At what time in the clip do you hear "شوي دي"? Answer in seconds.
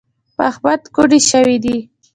1.31-1.77